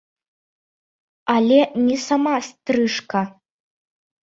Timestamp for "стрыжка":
2.49-3.21